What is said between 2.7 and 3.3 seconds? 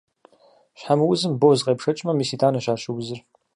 ар щыузыр.